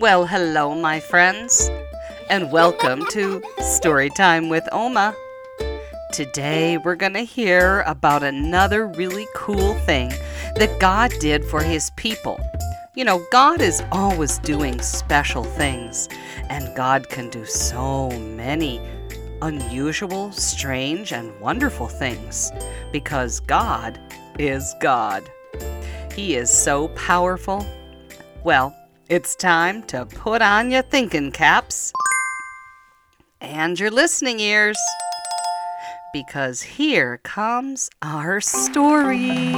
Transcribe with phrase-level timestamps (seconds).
[0.00, 1.70] Well, hello, my friends,
[2.30, 5.14] and welcome to Storytime with Oma.
[6.14, 10.08] Today, we're going to hear about another really cool thing
[10.56, 12.40] that God did for His people.
[12.94, 16.08] You know, God is always doing special things,
[16.48, 18.80] and God can do so many
[19.42, 22.50] unusual, strange, and wonderful things
[22.92, 24.00] because God
[24.38, 25.30] is God.
[26.14, 27.66] He is so powerful.
[28.42, 28.74] Well,
[29.12, 31.92] it's time to put on your thinking caps
[33.42, 34.78] and your listening ears
[36.14, 39.52] because here comes our story.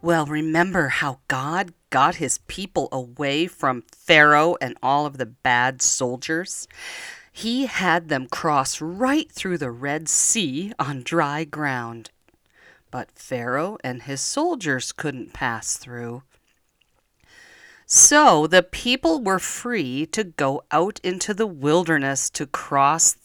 [0.00, 5.82] Well, remember how God got his people away from Pharaoh and all of the bad
[5.82, 6.66] soldiers?
[7.30, 12.08] He had them cross right through the Red Sea on dry ground.
[12.94, 16.22] But Pharaoh and his soldiers couldn't pass through.
[17.86, 23.16] So the people were free to go out into the wilderness to cross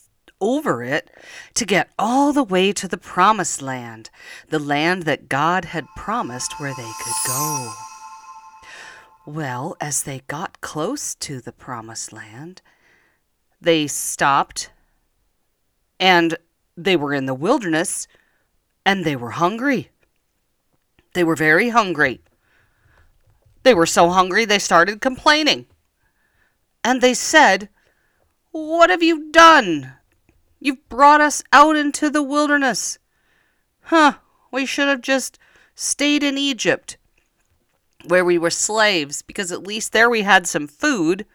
[0.41, 1.11] over it
[1.53, 4.09] to get all the way to the promised land,
[4.47, 7.71] the land that God had promised where they could go.
[9.27, 12.63] Well, as they got close to the promised land,
[13.61, 14.71] they stopped
[15.99, 16.39] and
[16.75, 18.07] they were in the wilderness
[18.89, 19.91] and they were hungry.
[21.13, 22.21] They were very hungry.
[23.61, 25.67] They were so hungry they started complaining.
[26.83, 27.69] And they said,
[28.49, 29.93] What have you done?
[30.59, 32.97] You've brought us out into the wilderness.
[33.81, 34.13] Huh,
[34.51, 35.37] we should have just
[35.75, 36.97] stayed in Egypt,
[38.07, 41.27] where we were slaves, because at least there we had some food.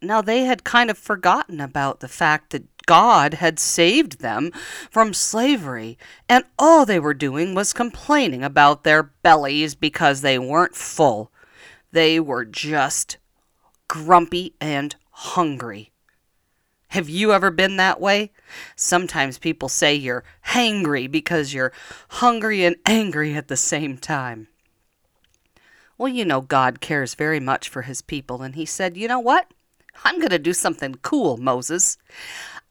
[0.00, 4.50] Now they had kind of forgotten about the fact that God had saved them
[4.90, 10.74] from slavery, and all they were doing was complaining about their bellies because they weren't
[10.74, 11.30] full.
[11.92, 13.18] They were just
[13.88, 15.92] grumpy and hungry.
[16.88, 18.32] Have you ever been that way?
[18.76, 21.72] Sometimes people say you're hangry because you're
[22.08, 24.48] hungry and angry at the same time.
[25.96, 29.20] Well, you know, God cares very much for his people, and he said, You know
[29.20, 29.46] what?
[30.04, 31.96] I'm going to do something cool, Moses.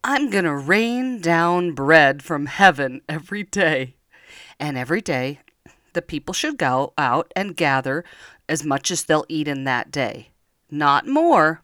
[0.03, 3.95] I'm going to rain down bread from heaven every day.
[4.59, 5.41] And every day,
[5.93, 8.03] the people should go out and gather
[8.49, 10.29] as much as they'll eat in that day.
[10.71, 11.61] Not more,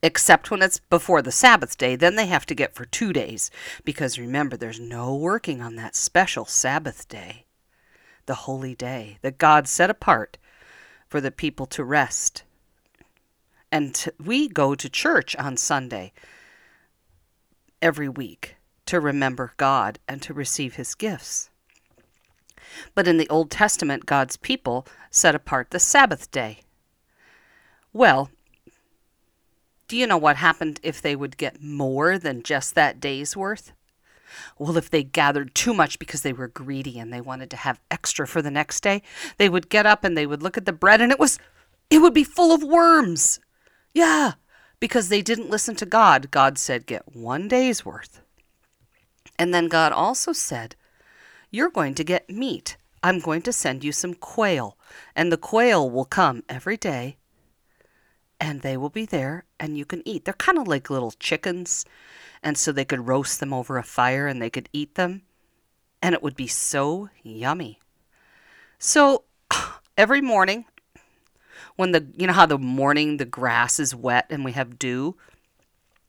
[0.00, 1.96] except when it's before the Sabbath day.
[1.96, 3.50] Then they have to get for two days.
[3.84, 7.46] Because remember, there's no working on that special Sabbath day,
[8.26, 10.38] the holy day that God set apart
[11.08, 12.44] for the people to rest.
[13.72, 16.12] And we go to church on Sunday
[17.80, 18.56] every week
[18.86, 21.50] to remember God and to receive his gifts.
[22.94, 26.60] But in the Old Testament, God's people set apart the Sabbath day.
[27.92, 28.30] Well,
[29.88, 33.72] do you know what happened if they would get more than just that day's worth?
[34.58, 37.80] Well, if they gathered too much because they were greedy and they wanted to have
[37.90, 39.02] extra for the next day,
[39.38, 41.38] they would get up and they would look at the bread and it was
[41.88, 43.38] it would be full of worms.
[43.94, 44.32] Yeah,
[44.80, 46.30] because they didn't listen to God.
[46.30, 48.20] God said, Get one day's worth.
[49.38, 50.76] And then God also said,
[51.50, 52.76] You're going to get meat.
[53.02, 54.76] I'm going to send you some quail,
[55.14, 57.18] and the quail will come every day,
[58.40, 60.24] and they will be there, and you can eat.
[60.24, 61.84] They're kind of like little chickens,
[62.42, 65.22] and so they could roast them over a fire and they could eat them,
[66.02, 67.78] and it would be so yummy.
[68.78, 69.24] So
[69.98, 70.64] every morning
[71.76, 75.16] when the you know how the morning the grass is wet and we have dew?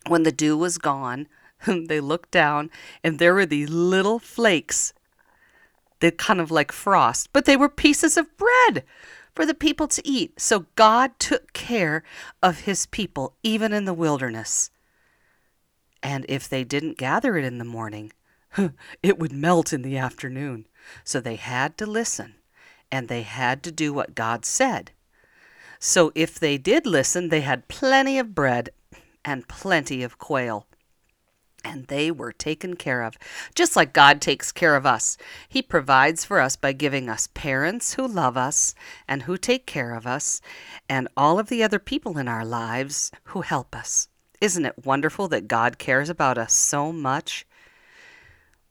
[0.07, 1.27] When the dew was gone
[1.67, 2.69] they looked down
[3.03, 4.93] and there were these little flakes
[5.99, 8.83] that kind of like frost but they were pieces of bread
[9.33, 10.39] for the people to eat.
[10.39, 12.03] So god took care
[12.41, 14.71] of his people even in the wilderness.
[16.03, 18.13] And if they didn't gather it in the morning
[19.03, 20.67] it would melt in the afternoon.
[21.03, 22.35] So they had to listen
[22.91, 24.91] and they had to do what god said
[25.79, 28.69] so if they did listen, they had plenty of bread
[29.23, 30.67] and plenty of quail.
[31.63, 33.17] And they were taken care of,
[33.53, 35.17] just like God takes care of us.
[35.49, 38.73] He provides for us by giving us parents who love us
[39.07, 40.39] and who take care of us,
[40.87, 44.07] and all of the other people in our lives who help us.
[44.39, 47.45] Isn't it wonderful that God cares about us so much?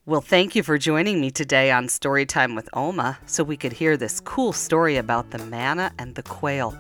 [0.07, 3.97] Well, thank you for joining me today on Storytime with Oma so we could hear
[3.97, 6.79] this cool story about the manna and the quail.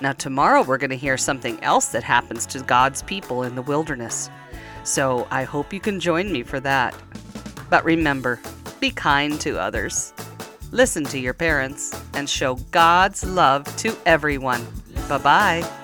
[0.00, 3.62] Now, tomorrow we're going to hear something else that happens to God's people in the
[3.62, 4.30] wilderness.
[4.84, 6.94] So I hope you can join me for that.
[7.70, 8.40] But remember,
[8.80, 10.12] be kind to others.
[10.70, 14.66] Listen to your parents and show God's love to everyone.
[15.08, 15.77] Bye bye.